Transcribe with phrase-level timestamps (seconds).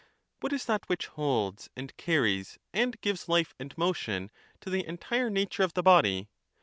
[0.39, 4.31] What is that which holds and carries and gives hfe and motion
[4.61, 6.27] to the entire nature of the body?